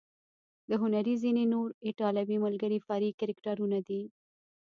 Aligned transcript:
د 0.69 0.71
هنري 0.81 1.15
ځینې 1.23 1.43
نور 1.53 1.67
ایټالوي 1.87 2.37
ملګري 2.45 2.77
فرعي 2.85 3.11
کرکټرونه 3.19 3.77
دي. 3.87 4.01